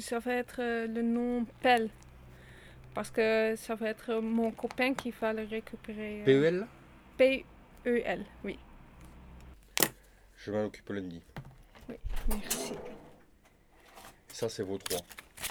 ça 0.00 0.18
va 0.18 0.34
être 0.34 0.56
euh, 0.60 0.86
le 0.86 1.02
nom 1.02 1.44
Pelle. 1.60 1.90
Parce 2.94 3.10
que 3.10 3.54
ça 3.56 3.74
va 3.74 3.88
être 3.88 4.20
mon 4.20 4.50
copain 4.52 4.94
qui 4.94 5.10
va 5.10 5.32
le 5.32 5.44
récupérer. 5.44 6.22
euh, 6.22 6.24
PEL 6.24 6.66
P-E-L, 7.16 8.24
oui. 8.44 8.58
Je 10.36 10.50
m'en 10.52 10.64
occupe 10.64 10.88
lundi. 10.90 11.20
Merci. 12.28 12.74
Ça, 14.28 14.48
c'est 14.48 14.62
vos 14.62 14.78
trois. 14.78 15.00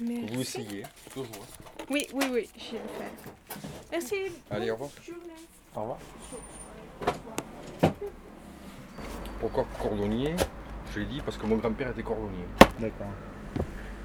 Merci. 0.01 0.33
Vous 0.33 0.41
essayez, 0.41 0.83
toujours. 1.13 1.45
Oui, 1.89 2.07
oui, 2.13 2.25
oui, 2.31 2.49
je 2.57 2.71
vais 2.71 2.81
le 2.81 2.87
faire. 2.89 3.11
Merci. 3.91 4.15
Allez, 4.49 4.71
au 4.71 4.75
revoir. 4.75 4.89
Au 5.75 5.81
revoir. 5.81 5.99
Pourquoi 9.39 9.65
cordonnier 9.79 10.35
Je 10.93 10.99
l'ai 10.99 11.05
dit 11.05 11.21
parce 11.21 11.37
que 11.37 11.45
mon 11.45 11.57
grand-père 11.57 11.89
était 11.89 12.03
cordonnier. 12.03 12.45
D'accord. 12.79 13.07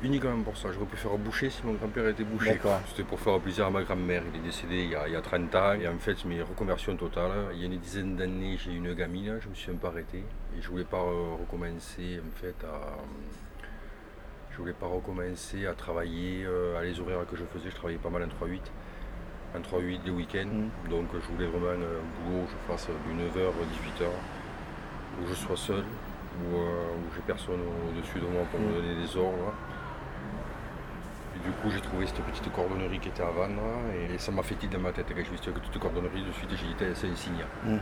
Uniquement 0.03 0.41
pour 0.43 0.57
ça. 0.57 0.71
J'aurais 0.73 0.87
pu 0.87 0.97
faire 0.97 1.17
boucher 1.19 1.51
si 1.51 1.61
mon 1.67 1.73
grand-père 1.75 2.07
était 2.09 2.23
bouché. 2.23 2.59
C'était 2.89 3.03
pour 3.03 3.19
faire 3.19 3.41
plaisir 3.41 3.67
à 3.67 3.71
ma 3.71 3.83
grand-mère. 3.83 4.23
Il 4.33 4.39
est 4.41 4.43
décédé 4.45 4.85
il 4.85 4.91
y, 4.91 4.95
a, 4.95 5.09
il 5.09 5.13
y 5.13 5.17
a 5.17 5.21
30 5.21 5.53
ans. 5.57 5.73
Et 5.75 5.89
en 5.89 5.99
fait, 5.99 6.25
mes 6.25 6.41
reconversions 6.41 6.97
totales. 6.97 7.47
Il 7.55 7.59
y 7.61 7.63
a 7.65 7.67
une 7.67 7.79
dizaine 7.79 8.15
d'années, 8.17 8.57
j'ai 8.59 8.73
eu 8.73 8.77
une 8.77 8.95
gamine. 8.95 9.39
Je 9.41 9.49
me 9.49 9.55
suis 9.55 9.73
un 9.73 9.75
peu 9.77 9.89
arrêté. 9.89 10.19
Et 10.57 10.63
je 10.63 10.69
voulais 10.69 10.85
pas 10.85 10.99
euh, 11.03 11.35
recommencer 11.41 12.21
en 12.25 12.31
fait 12.41 12.55
à. 12.65 12.97
Je 14.53 14.59
voulais 14.59 14.73
pas 14.73 14.87
recommencer 14.87 15.67
à 15.67 15.75
travailler 15.75 16.45
euh, 16.45 16.79
à 16.79 16.83
les 16.85 16.99
horaires 17.01 17.27
que 17.29 17.37
je 17.37 17.45
faisais. 17.45 17.71
Je 17.71 17.75
travaillais 17.77 17.99
pas 17.99 18.11
mal 18.11 18.23
en 18.23 18.47
3-8. 18.47 18.61
En 19.57 19.61
3-8 19.61 20.01
les 20.05 20.11
week-ends. 20.13 20.47
Mm. 20.87 20.91
Donc 20.91 21.07
je 21.13 21.33
voulais 21.33 21.47
vraiment 21.49 21.71
un 21.71 22.25
boulot 22.29 22.45
où 22.45 22.47
je 22.49 22.73
fasse 22.73 22.87
du 22.87 23.15
9h 23.15 23.47
à 23.49 24.03
18h. 24.03 24.07
Où 25.23 25.27
je 25.29 25.35
sois 25.35 25.57
seul. 25.57 25.83
Où, 26.41 26.57
euh, 26.57 26.95
où 26.95 27.15
j'ai 27.17 27.23
personne 27.27 27.59
au-dessus 27.89 28.21
de 28.21 28.27
moi 28.27 28.43
pour 28.51 28.61
me 28.61 28.69
Mm. 28.69 28.75
donner 28.75 28.95
des 28.95 29.17
ordres. 29.17 29.55
Et 31.39 31.47
du 31.47 31.53
coup, 31.55 31.71
j'ai 31.71 31.81
trouvé 31.81 32.07
cette 32.07 32.21
petite 32.21 32.51
cordonnerie 32.53 32.99
qui 32.99 33.09
était 33.09 33.23
à 33.23 33.31
vendre 33.31 33.63
et 33.95 34.19
ça 34.19 34.33
m'a 34.33 34.43
fait 34.43 34.57
tilt 34.57 34.73
dans 34.73 34.81
ma 34.81 34.93
tête. 34.93 35.07
Quand 35.09 35.17
j'ai 35.17 35.31
vu 35.31 35.37
cette 35.37 35.55
petite 35.55 35.79
cordonnerie, 35.79 36.25
de 36.25 36.33
suite, 36.33 36.51
j'ai 36.51 36.67
dit, 36.67 36.95
c'est 36.95 37.07
un 37.07 37.15
signe. 37.15 37.45
Mm. 37.65 37.77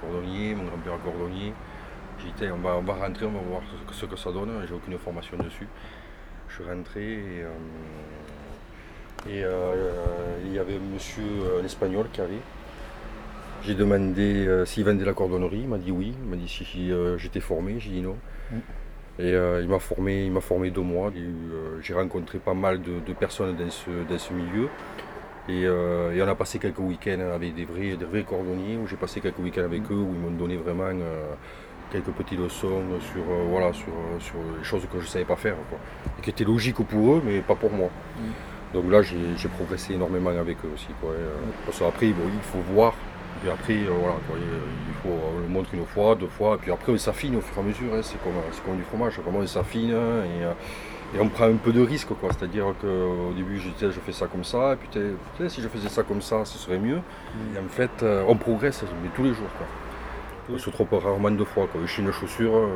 Cordonnier, 0.00 0.54
mon 0.54 0.64
grand-père 0.64 0.98
cordonnier. 1.02 1.52
J'ai 2.18 2.46
dit, 2.46 2.52
on 2.52 2.58
va, 2.58 2.76
on 2.76 2.82
va 2.82 2.94
rentrer, 2.94 3.26
on 3.26 3.32
va 3.32 3.40
voir 3.40 3.62
ce 3.62 3.88
que, 3.88 3.94
ce 3.94 4.06
que 4.06 4.16
ça 4.16 4.30
donne. 4.30 4.50
J'ai 4.68 4.74
aucune 4.74 4.98
formation 4.98 5.36
dessus. 5.38 5.66
Je 6.48 6.54
suis 6.54 6.64
rentré 6.64 7.02
et, 7.02 7.42
euh, 7.42 7.48
et, 9.28 9.44
euh, 9.44 10.38
il 10.44 10.52
y 10.52 10.58
avait 10.58 10.76
un 10.76 10.94
monsieur, 10.94 11.22
un 11.60 11.64
espagnol 11.64 12.06
qui 12.12 12.20
avait. 12.20 12.40
J'ai 13.64 13.74
demandé 13.74 14.46
euh, 14.46 14.66
s'il 14.66 14.84
vendait 14.84 15.04
la 15.04 15.14
cordonnerie, 15.14 15.60
il 15.60 15.68
m'a 15.68 15.78
dit 15.78 15.92
oui. 15.92 16.14
Il 16.22 16.28
m'a 16.28 16.36
dit 16.36 16.48
si, 16.48 16.64
si, 16.64 16.90
euh, 16.90 17.16
j'étais 17.16 17.40
formé, 17.40 17.78
j'ai 17.78 17.90
dit 17.90 18.02
non. 18.02 18.16
Mm. 18.50 18.58
Et 19.18 19.34
euh, 19.34 19.60
il 19.62 19.68
m'a 19.68 19.78
formé, 19.78 20.24
il 20.24 20.32
m'a 20.32 20.40
formé 20.40 20.70
deux 20.70 20.80
mois. 20.82 21.10
Euh, 21.14 21.78
J'ai 21.82 21.94
rencontré 21.94 22.38
pas 22.38 22.54
mal 22.54 22.80
de, 22.80 23.00
de 23.06 23.12
personnes 23.12 23.54
dans 23.56 23.70
ce, 23.70 23.90
dans 24.08 24.18
ce 24.18 24.32
milieu. 24.32 24.68
Et, 25.48 25.66
euh, 25.66 26.12
et 26.14 26.22
on 26.22 26.28
a 26.28 26.34
passé 26.34 26.58
quelques 26.58 26.78
week-ends 26.78 27.20
avec 27.34 27.54
des 27.54 27.64
vrais, 27.64 27.96
des 27.96 28.04
vrais 28.04 28.22
cordonniers, 28.22 28.76
où 28.76 28.86
j'ai 28.86 28.96
passé 28.96 29.20
quelques 29.20 29.38
week-ends 29.40 29.64
avec 29.64 29.82
eux, 29.90 29.94
où 29.94 30.12
ils 30.14 30.20
m'ont 30.20 30.30
donné 30.36 30.56
vraiment 30.56 30.90
quelques 31.90 32.12
petites 32.12 32.38
leçons 32.38 32.80
sur, 33.12 33.22
voilà, 33.50 33.72
sur, 33.72 33.92
sur 34.20 34.36
les 34.58 34.64
choses 34.64 34.82
que 34.90 34.98
je 34.98 35.04
ne 35.04 35.08
savais 35.08 35.24
pas 35.24 35.36
faire. 35.36 35.56
quoi. 35.68 35.78
Et 36.18 36.22
qui 36.22 36.30
étaient 36.30 36.44
logiques 36.44 36.76
pour 36.76 37.14
eux, 37.14 37.22
mais 37.24 37.40
pas 37.40 37.54
pour 37.56 37.70
moi. 37.72 37.90
Donc 38.72 38.90
là, 38.90 39.02
j'ai 39.02 39.48
progressé 39.48 39.94
énormément 39.94 40.30
avec 40.30 40.56
eux 40.64 40.70
aussi. 40.74 40.88
Quoi. 41.00 41.10
Parce 41.66 41.80
qu'après, 41.80 42.06
bon, 42.08 42.22
il 42.32 42.40
faut 42.40 42.60
voir. 42.72 42.94
Et 43.42 43.46
puis 43.46 43.50
après, 43.50 43.74
euh, 43.74 43.96
voilà, 43.98 44.16
quoi, 44.28 44.36
il 44.38 44.94
faut 45.02 45.08
euh, 45.08 45.42
le 45.42 45.48
montrer 45.48 45.76
une 45.76 45.86
fois, 45.86 46.14
deux 46.14 46.28
fois, 46.28 46.54
et 46.54 46.58
puis 46.58 46.70
après 46.70 46.92
on 46.92 46.96
s'affine 46.98 47.34
au 47.34 47.40
fur 47.40 47.56
et 47.56 47.60
à 47.60 47.62
mesure, 47.64 47.92
hein, 47.92 48.00
c'est 48.02 48.22
comme, 48.22 48.34
c'est 48.52 48.64
comme 48.64 48.76
du 48.76 48.84
fromage, 48.84 49.18
comment 49.24 49.40
on 49.40 49.46
s'affine 49.48 49.92
hein, 49.92 50.22
et, 50.24 50.44
euh, 50.44 50.52
et 51.16 51.20
on 51.20 51.28
prend 51.28 51.46
un 51.46 51.56
peu 51.56 51.72
de 51.72 51.80
risque, 51.80 52.08
quoi. 52.20 52.30
c'est-à-dire 52.30 52.66
qu'au 52.80 53.32
début 53.36 53.58
je 53.58 53.68
disais 53.70 53.90
je 53.90 54.00
fais 54.00 54.12
ça 54.12 54.26
comme 54.26 54.44
ça, 54.44 54.74
et 54.74 54.76
puis 54.76 55.50
si 55.50 55.60
je 55.60 55.66
faisais 55.68 55.88
ça 55.88 56.04
comme 56.04 56.22
ça, 56.22 56.44
ce 56.44 56.56
serait 56.56 56.78
mieux. 56.78 57.00
Et 57.54 57.58
en 57.58 57.68
fait, 57.68 57.90
euh, 58.02 58.24
on 58.28 58.36
progresse, 58.36 58.84
mais 59.02 59.10
tous 59.14 59.24
les 59.24 59.34
jours. 59.34 59.50
Quoi. 59.58 59.66
On 60.54 60.58
se 60.58 60.70
trompe 60.70 60.92
rarement 60.92 61.30
deux 61.30 61.44
fois. 61.44 61.66
Quoi. 61.70 61.80
Chez 61.86 62.02
une 62.02 62.12
chaussure, 62.12 62.56
euh, 62.56 62.68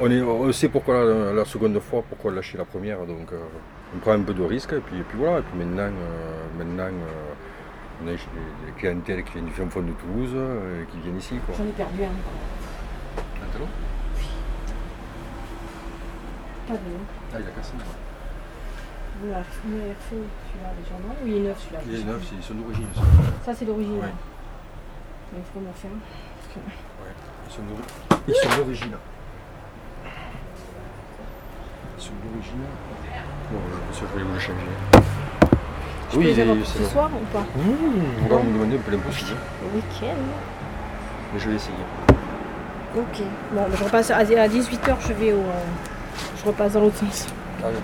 on, 0.00 0.10
est, 0.10 0.22
on 0.22 0.50
sait 0.52 0.68
pourquoi 0.68 1.04
la, 1.04 1.32
la 1.32 1.44
seconde 1.44 1.78
fois, 1.80 2.02
pourquoi 2.08 2.32
lâcher 2.32 2.58
la 2.58 2.64
première, 2.64 2.98
donc 3.00 3.30
euh, 3.32 3.38
on 3.94 3.98
prend 3.98 4.12
un 4.12 4.22
peu 4.22 4.34
de 4.34 4.42
risque, 4.42 4.72
et 4.72 4.80
puis, 4.80 4.98
et 4.98 5.02
puis 5.02 5.18
voilà, 5.18 5.38
et 5.38 5.42
puis 5.42 5.58
maintenant, 5.58 5.82
euh, 5.82 6.58
maintenant 6.58 6.84
euh, 6.84 7.34
on 8.02 8.08
a 8.08 8.10
des, 8.12 8.16
des 8.16 8.72
clientèles 8.78 9.24
qui 9.24 9.32
viennent 9.32 9.46
du 9.46 9.52
fond 9.52 9.64
de 9.80 9.92
Toulouse, 9.92 10.30
euh, 10.34 10.84
qui 10.90 10.98
viennent 10.98 11.18
ici. 11.18 11.38
Quoi. 11.46 11.54
J'en 11.58 11.64
ai 11.64 11.72
perdu 11.72 12.02
un. 12.04 12.08
Maintenant 13.40 13.68
Pas 16.68 16.74
de 16.74 16.78
Ah, 17.34 17.38
il 17.40 17.46
a 17.46 17.50
cassé. 17.50 17.72
Vous 19.20 19.28
l'avez 19.30 19.44
fait 19.44 19.54
celui-là 20.10 20.70
déjà, 20.82 20.94
non? 21.06 21.14
Oui, 21.22 21.30
il 21.30 21.36
est 21.36 21.48
neuf 21.48 21.58
celui-là. 21.60 21.80
Il 21.86 21.94
est 22.00 22.04
neuf, 22.04 22.22
c'est- 22.28 22.34
ils 22.36 22.42
sont 22.42 22.54
d'origine. 22.54 22.86
ça. 22.94 23.02
Ça, 23.44 23.54
c'est 23.54 23.64
l'origine. 23.66 23.98
Ouais. 23.98 24.12
Mais 25.32 25.38
il 25.38 25.44
faut 25.52 25.60
me 25.60 25.72
faire. 25.72 25.90
Ils 27.46 27.52
sont 27.52 27.62
d'ori- 27.62 28.24
Ils 28.28 28.34
sont 28.34 28.56
d'origine. 28.62 28.96
Ils 31.96 32.02
sont 32.02 32.12
d'origine. 32.24 32.64
Bon, 33.52 33.58
je 33.92 33.98
je 33.98 34.04
vais 34.18 34.22
vous 34.24 34.32
le 34.34 34.40
changer. 34.40 35.11
Je 36.12 36.18
Oui, 36.18 36.24
peux 36.26 36.30
les 36.32 36.40
avoir 36.40 36.56
pour 36.56 36.66
ce 36.66 36.84
soir 36.84 37.10
ou 37.14 37.24
pas 37.32 37.40
Mmh, 37.56 38.24
on 38.24 38.28
va 38.36 38.42
me 38.42 38.52
demander 38.52 38.76
un 38.76 38.80
peu 38.80 38.90
l'impossible. 38.92 39.30
Le 39.62 39.76
week-end. 39.76 40.16
Mais 41.32 41.40
je 41.40 41.48
vais 41.48 41.56
essayer. 41.56 41.76
Ok. 42.96 43.22
Bon, 43.52 43.62
je 43.74 43.84
repasse 43.84 44.10
à 44.10 44.22
18h, 44.22 44.96
je 45.08 45.12
vais 45.14 45.32
au. 45.32 45.38
euh, 45.38 45.64
Je 46.38 46.44
repasse 46.46 46.74
dans 46.74 46.80
l'autre 46.80 46.96
sens. 46.98 47.26
Allez. 47.64 47.76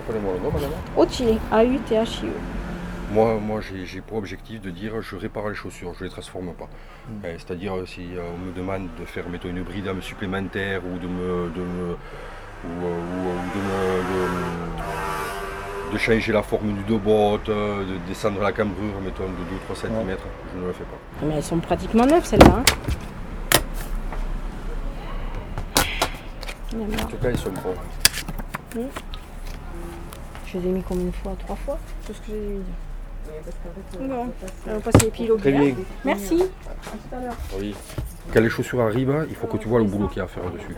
Appelez-moi 0.00 0.32
le 0.34 0.40
nom, 0.40 0.50
madame. 0.52 0.70
Au-Chili, 0.96 1.38
A-U-T-H-I-E. 1.52 2.32
Moi, 3.12 3.38
moi 3.44 3.60
j'ai 3.60 4.00
pour 4.00 4.18
objectif 4.18 4.60
de 4.60 4.70
dire 4.70 5.00
je 5.02 5.16
répare 5.16 5.48
les 5.48 5.54
chaussures, 5.54 5.92
je 5.94 6.00
ne 6.00 6.04
les 6.04 6.10
transforme 6.10 6.52
pas. 6.54 6.64
Mm. 7.08 7.12
Euh, 7.24 7.34
C'est-à-dire 7.38 7.76
euh, 7.76 7.86
si 7.86 8.02
euh, 8.16 8.20
on 8.34 8.38
me 8.46 8.52
demande 8.52 8.88
de 8.98 9.04
faire 9.04 9.28
mettons, 9.28 9.48
une 9.48 9.62
bridame 9.62 10.00
supplémentaire 10.00 10.80
ou 10.84 10.98
de 10.98 11.06
me, 11.08 11.50
de 11.50 11.60
me- 11.60 11.96
ou, 12.64 12.68
ou, 12.68 12.86
ou 12.86 13.32
de, 13.54 13.60
me- 13.60 14.02
de- 14.10 14.99
de 15.92 15.98
changer 15.98 16.32
la 16.32 16.42
forme 16.42 16.74
du 16.74 16.82
deux 16.84 16.98
bottes, 16.98 17.48
euh, 17.48 17.84
de 17.84 17.96
descendre 18.08 18.40
la 18.40 18.52
cambrure 18.52 19.00
mettons, 19.04 19.24
de 19.24 19.74
2-3 19.74 19.80
cm, 19.80 20.16
je 20.54 20.60
ne 20.60 20.66
le 20.66 20.72
fais 20.72 20.84
pas. 20.84 21.26
Mais 21.26 21.34
elles 21.36 21.42
sont 21.42 21.58
pratiquement 21.58 22.06
neuves 22.06 22.24
celles-là. 22.24 22.56
Hein. 22.58 22.64
En 26.72 27.06
tout 27.06 27.16
cas, 27.16 27.30
ils 27.30 27.38
sont 27.38 27.50
bons. 27.50 28.84
Je 30.46 30.58
les 30.58 30.66
ai 30.68 30.70
mis 30.70 30.82
combien 30.82 31.06
de 31.06 31.10
fois? 31.12 31.32
Trois 31.40 31.56
fois 31.56 31.78
Tout 32.06 32.12
ce 32.12 32.20
que 32.20 32.26
j'ai 32.28 32.38
mis. 32.38 34.08
Bon. 34.08 34.26
On 34.66 34.72
va 34.74 34.80
passer 34.80 35.04
les 35.06 35.10
piles 35.10 35.32
au 35.32 35.36
Très 35.36 35.52
bière. 35.52 35.74
bien. 35.74 35.84
Merci. 36.04 36.44
Oui. 37.58 37.74
Quand 38.32 38.40
les 38.40 38.48
chaussures 38.50 38.80
arrivent, 38.80 39.26
il 39.28 39.34
faut 39.36 39.46
que 39.46 39.56
tu 39.56 39.68
vois 39.68 39.80
le 39.80 39.84
boulot 39.86 40.08
qu'il 40.08 40.18
y 40.18 40.20
a 40.20 40.24
à 40.24 40.28
faire 40.28 40.48
dessus. 40.50 40.76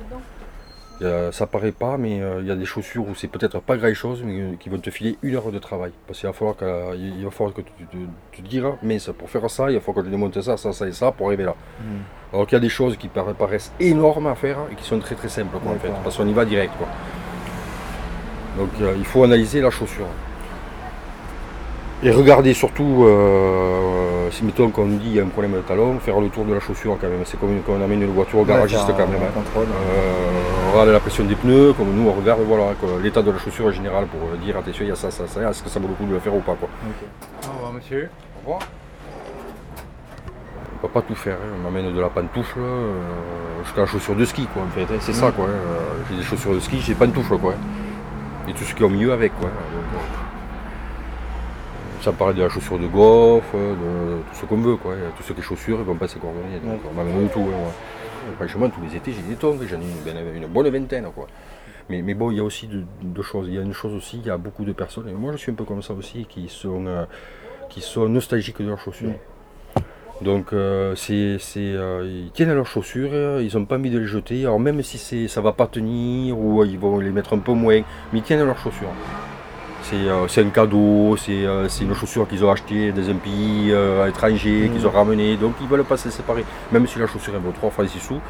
Ça 1.33 1.47
paraît 1.47 1.73
pas, 1.73 1.97
mais 1.99 2.21
euh, 2.21 2.41
il 2.43 2.47
y 2.47 2.51
a 2.51 2.55
des 2.57 2.65
chaussures 2.65 3.07
où 3.09 3.15
c'est 3.15 3.29
peut-être 3.29 3.61
pas 3.61 3.77
grand 3.77 3.93
chose, 3.95 4.23
mais 4.25 4.41
euh, 4.41 4.53
qui 4.61 4.69
vont 4.69 4.79
te 4.79 4.91
filer 4.91 5.17
une 5.23 5.35
heure 5.35 5.51
de 5.51 5.59
travail. 5.59 5.93
Parce 6.07 6.21
qu'il 6.21 6.29
va 6.29 6.33
falloir 6.33 6.57
que, 6.57 6.97
il 6.97 7.25
va 7.25 7.31
falloir 7.31 7.55
que 7.55 7.61
tu 7.63 7.73
te, 7.73 7.97
tu 8.33 8.43
te 8.43 8.49
dises, 8.49 8.63
mais 8.83 8.99
ça, 8.99 9.13
pour 9.13 9.29
faire 9.29 9.49
ça, 9.51 9.71
il 9.71 9.81
faut 9.81 9.93
que 9.93 10.05
je 10.05 10.11
démonte 10.11 10.41
ça, 10.41 10.57
ça, 10.57 10.73
ça 10.73 10.87
et 10.87 10.93
ça 10.93 11.11
pour 11.13 11.27
arriver 11.29 11.45
là. 11.45 11.55
Alors 12.33 12.47
qu'il 12.47 12.57
y 12.57 12.61
a 12.61 12.61
des 12.61 12.69
choses 12.69 12.97
qui 12.97 13.09
para- 13.09 13.35
paraissent 13.35 13.73
énormes 13.81 14.27
à 14.27 14.35
faire 14.35 14.59
et 14.71 14.75
qui 14.75 14.85
sont 14.85 14.99
très 14.99 15.15
très 15.15 15.29
simples 15.29 15.59
quoi, 15.63 15.73
en 15.73 15.79
fait, 15.79 15.93
parce 16.05 16.17
qu'on 16.17 16.27
y 16.27 16.33
va 16.33 16.45
direct. 16.45 16.73
Quoi. 16.79 16.89
Donc 18.59 18.71
euh, 18.81 18.95
il 18.97 19.05
faut 19.05 19.25
analyser 19.25 19.61
la 19.61 19.71
chaussure. 19.71 20.07
Et 22.05 22.11
regarder 22.11 22.53
surtout, 22.53 23.05
si 24.33 24.45
mettons 24.45 24.71
qu'on 24.71 24.87
nous 24.87 24.97
dit 24.99 25.05
qu'il 25.07 25.15
y 25.17 25.21
a 25.21 25.23
un 25.23 25.27
problème 25.29 25.53
de 25.53 25.61
talon, 25.61 25.99
faire 26.01 26.19
le 26.21 26.29
tour 26.29 26.45
de 26.45 26.55
la 26.55 26.61
chaussure 26.61 26.97
quand 27.01 27.09
même. 27.09 27.21
C'est 27.25 27.39
comme 27.39 27.51
quand 27.65 27.73
on 27.79 27.83
amène 27.85 28.03
une 28.03 28.11
voiture 28.13 28.39
au 28.41 28.45
garagiste 28.45 28.89
Ouais, 28.89 28.95
quand 28.97 29.07
même. 29.07 29.23
hein. 29.23 29.31
contrôle. 29.35 29.65
Euh, 29.67 30.69
on 30.69 30.73
regarde 30.73 30.89
la 30.91 31.01
pression 31.01 31.25
des 31.25 31.35
pneus, 31.37 31.73
comme 31.75 31.93
nous 31.95 32.09
on 32.09 32.13
regarde 32.13 32.41
voilà, 32.47 32.73
l'état 33.03 33.23
de 33.23 33.31
la 33.31 33.39
chaussure 33.39 33.67
en 33.67 33.71
général 33.73 34.07
pour 34.07 34.21
euh, 34.31 34.37
dire 34.39 34.57
attention 34.57 34.85
il 34.85 34.89
y 34.89 34.93
a 34.93 34.97
ça, 34.97 35.11
ça, 35.11 35.27
ça, 35.27 35.49
est-ce 35.49 35.63
que 35.63 35.69
ça 35.69 35.79
vaut 35.81 35.89
le 35.89 35.95
coup 35.95 36.07
de 36.07 36.13
le 36.15 36.19
faire 36.21 36.35
ou 36.35 36.41
pas 36.41 36.55
quoi. 36.55 36.69
Au 37.47 37.55
revoir, 37.57 37.73
monsieur. 37.75 38.09
Au 38.39 38.51
revoir. 38.53 38.69
On 40.79 40.87
peut 40.87 40.93
pas 40.95 41.03
tout 41.03 41.15
faire, 41.15 41.35
hein. 41.37 41.55
on 41.59 41.71
m'amène 41.71 41.95
de 41.95 42.01
la 42.01 42.09
pantoufle 42.09 42.59
euh, 42.59 42.93
jusqu'à 43.65 43.83
la 43.83 43.87
chaussure 43.87 44.17
de 44.17 44.25
ski 44.25 44.49
quoi 44.53 44.63
en 44.63 44.71
fait, 44.71 44.83
hein. 44.93 44.99
c'est 45.01 45.13
ça 45.13 45.31
quoi. 45.31 45.47
J'ai 46.11 46.17
des 46.17 46.23
chaussures 46.25 46.55
de 46.55 46.61
ski, 46.61 46.81
j'ai 46.81 46.95
pantoufles 46.95 47.39
quoi. 47.39 47.55
Et 48.49 48.53
tout 48.53 48.65
ce 48.65 48.75
qui 48.75 48.83
est 48.83 48.87
au 48.87 48.89
milieu 48.89 49.13
avec 49.13 49.33
quoi. 49.39 49.49
Donc, 49.49 50.03
ça 52.03 52.13
parlait 52.13 52.35
de 52.35 52.43
la 52.43 52.49
chaussure 52.49 52.79
de 52.79 52.87
golf, 52.87 53.45
de 53.55 54.23
tout 54.31 54.35
ce 54.41 54.45
qu'on 54.47 54.57
veut 54.57 54.77
quoi. 54.77 54.95
Tout 55.17 55.23
ce 55.23 55.33
qui 55.33 55.41
est 55.41 55.43
chaussures, 55.43 55.79
ils 55.81 55.85
vont 55.85 55.95
passer 55.95 56.19
coordonnées. 56.19 56.61
Donc 56.65 56.81
on 56.91 56.95
m'amène 56.95 57.25
de 57.25 57.29
tout. 57.33 57.41
hein. 57.41 57.71
Franchement 58.37 58.69
tous 58.69 58.81
les 58.83 58.97
étés 58.97 59.13
j'ai 59.13 59.23
des 59.23 59.35
tongs, 59.35 59.59
j'en 59.69 59.79
ai 59.79 59.81
une, 59.81 60.03
ben, 60.05 60.17
une 60.37 60.47
bonne 60.47 60.69
vingtaine 60.69 61.07
quoi. 61.15 61.27
Mais, 61.89 62.01
mais 62.03 62.15
bon, 62.15 62.31
il 62.31 62.37
y 62.37 62.41
a 62.41 62.45
aussi 62.45 62.69
deux 62.69 62.85
deux 63.03 63.23
choses. 63.23 63.49
Il 63.49 63.55
y 63.55 63.59
a 63.59 63.63
une 63.63 63.73
chose 63.73 63.93
aussi, 63.95 64.19
il 64.19 64.27
y 64.27 64.31
a 64.31 64.37
beaucoup 64.37 64.65
de 64.65 64.73
personnes, 64.73 65.09
et 65.09 65.13
moi 65.13 65.33
je 65.33 65.39
suis 65.39 65.51
un 65.51 65.55
peu 65.55 65.65
comme 65.65 65.83
ça 65.83 65.93
aussi, 65.95 66.27
qui 66.27 66.49
sont, 66.49 66.87
euh, 66.87 67.05
qui 67.69 67.81
sont 67.81 68.09
nostalgiques 68.09 68.63
de 68.63 68.69
leurs 68.69 68.79
chaussures. 68.79 69.15
Donc 70.21 70.53
euh, 70.53 70.95
c'est, 70.95 71.39
euh, 71.59 72.09
ils 72.09 72.31
tiennent 72.31 72.51
à 72.51 72.55
leurs 72.55 72.69
chaussures, 72.69 73.41
ils 73.41 73.51
n'ont 73.57 73.65
pas 73.65 73.77
envie 73.77 73.91
de 73.91 73.99
les 73.99 74.07
jeter. 74.07 74.43
Alors 74.43 74.61
même 74.61 74.81
si 74.83 74.97
c'est, 74.97 75.27
ça 75.27 75.41
va 75.41 75.53
pas 75.53 75.67
tenir 75.67 76.39
ou 76.39 76.65
ils 76.65 76.79
vont 76.79 77.01
les 77.01 77.11
mettre 77.11 77.35
un 77.35 77.39
peu 77.39 77.53
moins, 77.53 77.81
mais 78.13 78.21
ils 78.21 78.23
tiennent 78.23 78.41
à 78.41 78.45
leurs 78.45 78.59
chaussures. 78.59 78.93
C'est, 79.83 79.97
euh, 79.97 80.29
c'est 80.29 80.43
un 80.43 80.49
cadeau, 80.51 81.17
c'est, 81.17 81.45
euh, 81.45 81.69
c'est 81.69 81.85
une 81.85 81.95
chaussure 81.95 82.27
qu'ils 82.29 82.45
ont 82.45 82.51
achetée 82.51 82.93
dans 82.93 83.09
un 83.09 83.15
pays 83.15 83.71
euh, 83.71 84.07
étranger, 84.09 84.69
Mhm. 84.69 84.73
qu'ils 84.77 84.87
ont 84.87 84.91
ramené, 84.91 85.37
donc 85.37 85.55
ils 85.61 85.67
veulent 85.69 85.85
pas 85.85 85.97
se 85.97 86.09
séparer. 86.11 86.45
Même 86.71 86.87
si 86.87 86.99
la 86.99 87.07
chaussure 87.07 87.35
vaut 87.45 87.53
3 87.53 87.71
francs 87.71 87.89
6 87.89 87.99
sous, 87.99 88.21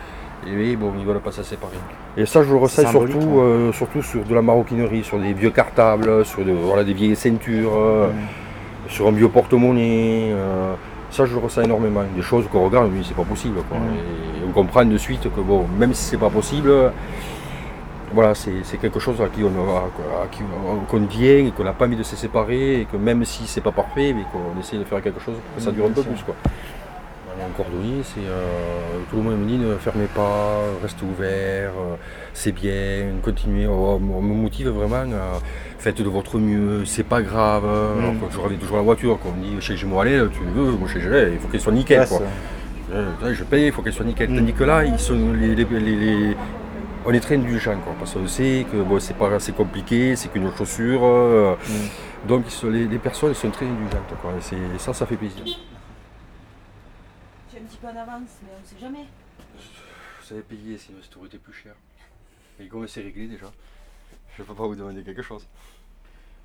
et 0.46 0.74
bon, 0.76 0.92
ils 0.98 1.04
veulent 1.04 1.20
pas 1.20 1.30
se 1.30 1.42
séparer. 1.42 1.76
Et 2.16 2.26
ça 2.26 2.42
je 2.42 2.50
le 2.50 2.56
ressens 2.56 2.88
surtout, 2.90 3.38
euh, 3.40 3.72
surtout 3.72 4.02
sur 4.02 4.24
de 4.24 4.34
la 4.34 4.42
maroquinerie, 4.42 5.04
sur 5.04 5.18
des 5.18 5.32
vieux 5.34 5.50
cartables, 5.50 6.24
sur 6.24 6.44
de, 6.44 6.52
voilà, 6.52 6.84
des 6.84 6.94
vieilles 6.94 7.16
ceintures. 7.16 7.72
euh, 7.76 8.08
Mm. 8.08 8.88
sur 8.88 9.06
un 9.06 9.12
vieux 9.12 9.28
porte-monnaie. 9.28 10.32
euh, 10.32 10.74
ça, 11.10 11.24
je 11.26 11.34
le 11.34 11.40
ressens 11.40 11.62
énormément. 11.62 12.02
Des 12.16 12.22
choses 12.22 12.46
qu'on 12.50 12.64
regarde, 12.64 12.90
oui, 12.92 13.04
c'est 13.06 13.14
pas 13.16 13.22
possible. 13.22 13.58
quoi. 13.68 13.78
Mm. 13.78 13.82
Et 13.94 14.48
on 14.48 14.52
comprend 14.52 14.84
de 14.84 14.96
suite 14.98 15.22
que, 15.34 15.40
bon, 15.40 15.66
même 15.78 15.92
si 15.94 16.02
c'est 16.04 16.16
pas 16.16 16.30
possible, 16.30 16.70
voilà, 18.12 18.34
c'est 18.34 18.76
quelque 18.80 19.00
chose 19.00 19.20
à 19.20 19.28
qui 19.28 19.42
on, 19.44 19.48
a- 19.48 19.78
à 20.24 20.26
qui 20.30 20.42
on- 20.42 20.96
et 21.46 21.50
qu'on 21.52 21.64
n'a 21.64 21.72
pas 21.72 21.86
envie 21.86 21.96
de 21.96 22.02
se 22.02 22.16
séparer 22.16 22.80
et 22.80 22.84
que 22.84 22.96
même 22.96 23.24
si 23.24 23.46
c'est 23.46 23.60
pas 23.60 23.72
parfait, 23.72 24.12
mais 24.14 24.24
qu'on 24.32 24.58
essaie 24.60 24.76
de 24.78 24.84
faire 24.84 25.02
quelque 25.02 25.20
chose 25.20 25.34
pour 25.36 25.56
que 25.56 25.62
ça 25.62 25.70
Mm, 25.70 25.74
dure 25.74 25.86
un 25.86 25.90
peu 25.90 26.02
plus. 26.02 26.22
Quoi. 26.24 26.34
Un 27.44 27.56
cordonnier, 27.56 28.02
c'est 28.04 28.20
euh, 28.20 28.44
tout 29.10 29.16
le 29.16 29.22
monde 29.22 29.40
me 29.40 29.46
dit 29.46 29.58
ne 29.58 29.74
fermez 29.76 30.06
pas, 30.14 30.60
restez 30.80 31.04
ouvert, 31.04 31.70
euh, 31.70 31.96
c'est 32.34 32.52
bien, 32.52 33.14
continuez. 33.22 33.66
Oh, 33.66 33.98
on 34.00 34.20
me 34.22 34.34
motive 34.34 34.68
vraiment 34.68 34.96
à 35.12 35.40
faites 35.78 36.00
de 36.00 36.08
votre 36.08 36.38
mieux, 36.38 36.84
c'est 36.84 37.02
pas 37.02 37.20
grave. 37.20 37.64
Quand 38.20 38.30
je 38.30 38.38
regarde 38.38 38.60
toujours 38.60 38.76
la 38.76 38.82
voiture, 38.84 39.18
quand 39.20 39.30
on 39.30 39.40
me 39.40 39.56
dit 39.56 39.60
chez 39.60 39.74
allez, 40.00 40.22
tu 40.32 40.40
veux, 40.54 40.72
moi 40.72 40.86
chez 40.88 41.00
Gelé, 41.00 41.30
il 41.32 41.38
faut 41.40 41.48
qu'elle 41.48 41.60
soit 41.60 41.72
nickel. 41.72 42.06
Quoi. 42.06 42.22
Euh, 42.94 43.10
je 43.32 43.42
paye, 43.44 43.66
il 43.66 43.72
faut 43.72 43.82
qu'elle 43.82 43.92
soit 43.94 44.04
nickel. 44.04 44.30
Mm. 44.30 44.36
Tandis 44.36 44.52
que 44.52 44.64
là, 44.64 44.84
ils 44.84 44.98
sont 44.98 45.18
les, 45.34 45.54
les- 45.56 45.64
les- 45.64 45.96
les- 45.96 46.36
on 47.04 47.12
est 47.12 47.20
très 47.20 47.36
indulgents, 47.36 47.78
quoi, 47.80 47.94
parce 47.98 48.14
qu'on 48.14 48.26
sait 48.28 48.64
que 48.70 48.80
bon, 48.82 49.00
c'est 49.00 49.14
pas 49.14 49.32
assez 49.34 49.52
compliqué, 49.52 50.14
c'est 50.16 50.28
qu'une 50.30 50.50
chaussure. 50.56 51.02
euh, 51.04 51.56
Mm. 51.56 52.26
donc 52.28 52.44
les, 52.64 52.86
les 52.86 52.98
personnes 52.98 53.34
sont 53.34 53.50
très 53.50 53.66
indulgentes. 53.66 54.14
Quoi, 54.20 54.36
et 54.36 54.40
c'est- 54.40 54.78
ça, 54.78 54.92
ça 54.92 55.06
fait 55.06 55.16
plaisir. 55.16 55.44
J'ai 55.44 55.56
un 57.58 57.62
petit 57.64 57.76
peu 57.78 57.86
en 57.88 57.96
avance, 57.96 58.30
mais 58.42 58.50
on 58.56 58.60
ne 58.60 58.66
sait 58.66 58.78
jamais. 58.80 59.06
Vous 60.24 60.32
avez 60.32 60.42
payé, 60.42 60.78
sinon 60.78 60.98
ça 61.02 61.08
aurait 61.18 61.26
été 61.28 61.38
plus 61.38 61.52
cher. 61.52 61.74
Et 62.60 62.68
comment 62.68 62.86
c'est 62.86 63.02
réglé 63.02 63.26
déjà 63.26 63.50
Je 64.38 64.42
peux 64.44 64.54
pas 64.54 64.66
vous 64.66 64.76
demander 64.76 65.02
quelque 65.02 65.22
chose. 65.22 65.46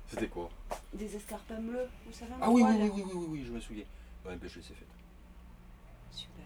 C'était 0.08 0.26
quoi? 0.28 0.48
Des 0.92 1.14
escarpins 1.16 1.60
bleus, 1.60 1.88
vous 2.06 2.12
savez 2.12 2.32
Ah 2.40 2.50
oui, 2.50 2.62
oui, 2.66 2.74
oui, 2.80 2.90
oui, 2.94 3.02
oui, 3.04 3.12
oui, 3.14 3.26
oui, 3.30 3.44
je 3.46 3.52
me 3.52 3.60
souviens. 3.60 3.84
Ouais, 4.26 4.36
ben, 4.36 4.48
je 4.48 4.58
les 4.58 4.64
ai 4.64 4.74
faites. 4.74 4.88
Super. 6.10 6.44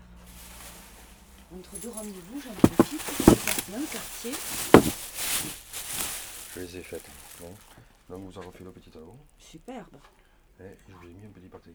Entre 1.58 1.70
deux 1.82 1.90
rendez-vous, 1.90 2.40
j'en 2.40 2.54
profite, 2.68 3.02
passe 3.26 3.70
dans 3.70 3.78
le 3.78 3.92
quartier. 3.92 4.32
Je 6.54 6.60
les 6.60 6.76
ai 6.78 6.82
faites. 6.82 7.04
Bon. 7.40 7.48
Donc 8.10 8.22
vous 8.30 8.38
avez 8.38 8.46
refait 8.48 8.64
le 8.64 8.70
petit 8.70 8.90
talon 8.90 9.16
Superbe, 9.38 9.96
et 10.60 10.64
je 10.88 10.94
vous 10.94 11.02
ai 11.04 11.06
mis 11.08 11.26
un 11.26 11.32
petit 11.34 11.48
pâté. 11.48 11.70